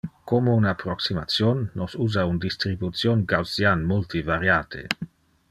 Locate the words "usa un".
2.07-2.39